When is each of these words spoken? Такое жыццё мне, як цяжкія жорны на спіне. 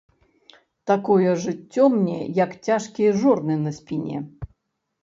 Такое 0.91 1.35
жыццё 1.43 1.85
мне, 1.99 2.17
як 2.43 2.57
цяжкія 2.69 3.13
жорны 3.21 3.63
на 3.69 3.79
спіне. 3.79 4.17